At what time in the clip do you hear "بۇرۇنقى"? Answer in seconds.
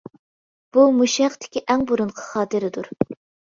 1.95-2.29